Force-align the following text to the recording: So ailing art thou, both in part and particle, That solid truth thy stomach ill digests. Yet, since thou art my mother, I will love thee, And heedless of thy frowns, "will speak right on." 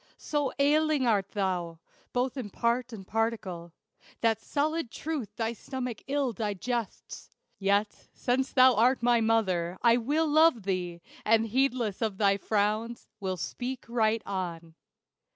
So 0.17 0.51
ailing 0.57 1.05
art 1.05 1.29
thou, 1.29 1.77
both 2.11 2.35
in 2.35 2.49
part 2.49 2.91
and 2.91 3.05
particle, 3.05 3.71
That 4.21 4.41
solid 4.41 4.89
truth 4.89 5.35
thy 5.35 5.53
stomach 5.53 6.01
ill 6.07 6.33
digests. 6.33 7.29
Yet, 7.59 8.07
since 8.11 8.51
thou 8.51 8.73
art 8.73 9.03
my 9.03 9.21
mother, 9.21 9.77
I 9.83 9.97
will 9.97 10.27
love 10.27 10.63
thee, 10.63 11.03
And 11.23 11.45
heedless 11.45 12.01
of 12.01 12.17
thy 12.17 12.37
frowns, 12.37 13.05
"will 13.19 13.37
speak 13.37 13.85
right 13.87 14.23
on." 14.25 14.73